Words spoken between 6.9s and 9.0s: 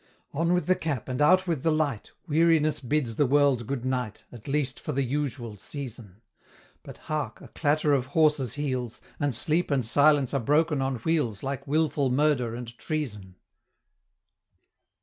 hark! a clatter of horses' heels;